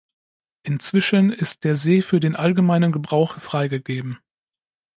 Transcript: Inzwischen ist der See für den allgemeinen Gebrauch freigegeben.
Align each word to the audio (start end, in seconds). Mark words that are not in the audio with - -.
Inzwischen 0.63 1.31
ist 1.31 1.63
der 1.63 1.75
See 1.75 2.01
für 2.01 2.19
den 2.19 2.35
allgemeinen 2.35 2.91
Gebrauch 2.91 3.37
freigegeben. 3.39 4.17